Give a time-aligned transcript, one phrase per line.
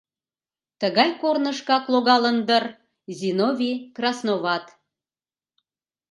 [0.79, 2.63] Тыгай корнышкак логалын дыр
[3.17, 4.65] Зиновий Красноват.